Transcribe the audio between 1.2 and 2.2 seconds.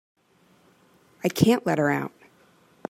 I can't let her out.